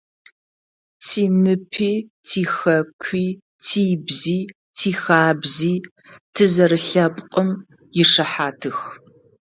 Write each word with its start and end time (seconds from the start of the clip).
Тиныпи, 1.05 1.91
тихэкуи, 2.27 3.27
тыбзи, 3.65 4.39
тихабзи 4.77 5.73
тызэрэлъэпкъым 6.33 7.49
ишыхьатых. 8.01 8.77